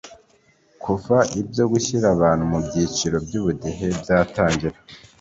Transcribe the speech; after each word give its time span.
Kuva 0.83 1.17
ibyo 1.41 1.63
gushyira 1.71 2.05
abantu 2.15 2.43
mu 2.51 2.59
byiciro 2.65 3.17
by’ubudehe 3.25 3.87
byatangira 4.01 4.77